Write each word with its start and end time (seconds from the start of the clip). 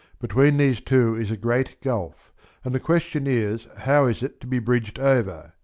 Between 0.19 0.57
these 0.57 0.81
two 0.81 1.13
is 1.13 1.29
a 1.29 1.37
great 1.37 1.79
gulf, 1.79 2.33
and 2.63 2.73
the 2.73 2.79
question 2.79 3.27
is 3.27 3.67
how 3.81 4.07
is 4.07 4.23
it 4.23 4.41
to 4.41 4.47
be 4.47 4.57
bridged 4.57 4.97
over. 4.97 5.53